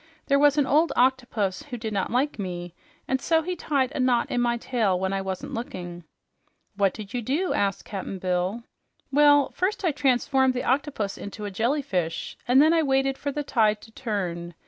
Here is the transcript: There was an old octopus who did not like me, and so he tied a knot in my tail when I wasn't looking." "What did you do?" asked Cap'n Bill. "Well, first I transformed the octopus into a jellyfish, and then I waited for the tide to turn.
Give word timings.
There 0.25 0.39
was 0.39 0.57
an 0.57 0.65
old 0.65 0.91
octopus 0.95 1.61
who 1.61 1.77
did 1.77 1.93
not 1.93 2.09
like 2.09 2.39
me, 2.39 2.73
and 3.07 3.21
so 3.21 3.43
he 3.43 3.55
tied 3.55 3.91
a 3.91 3.99
knot 3.99 4.31
in 4.31 4.41
my 4.41 4.57
tail 4.57 4.99
when 4.99 5.13
I 5.13 5.21
wasn't 5.21 5.53
looking." 5.53 6.05
"What 6.75 6.91
did 6.95 7.13
you 7.13 7.21
do?" 7.21 7.53
asked 7.53 7.85
Cap'n 7.85 8.17
Bill. 8.17 8.63
"Well, 9.11 9.51
first 9.51 9.85
I 9.85 9.91
transformed 9.91 10.55
the 10.55 10.63
octopus 10.63 11.19
into 11.19 11.45
a 11.45 11.51
jellyfish, 11.51 12.35
and 12.47 12.59
then 12.59 12.73
I 12.73 12.81
waited 12.81 13.15
for 13.15 13.31
the 13.31 13.43
tide 13.43 13.79
to 13.81 13.91
turn. 13.91 14.55